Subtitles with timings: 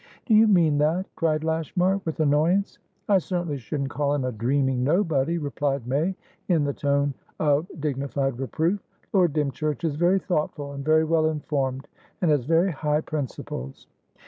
[0.25, 2.79] "Do you mean that?" cried Lashmar, with annoyance.
[3.07, 6.15] "I certainly shouldn't call him a 'dreaming nobody,'" replied May,
[6.47, 8.79] in the tone of dignified reproof.
[9.13, 11.87] "Lord Dymchurch is very thoughtful, and very well informed,
[12.19, 13.85] and has very high principles."